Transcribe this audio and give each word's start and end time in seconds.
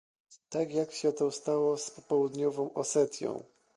Tak 0.49 0.71
jak 0.71 0.89
to 0.89 0.95
się 0.95 1.31
stało 1.31 1.77
z 1.77 1.91
południową 1.91 2.73
Osetią 2.73 3.43